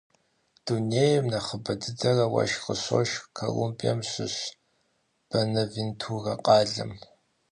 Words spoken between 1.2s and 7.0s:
нэхъыбэ дыдэрэ уэшх къыщошх Колумбием щыщ Бэнавентурэ къалэм.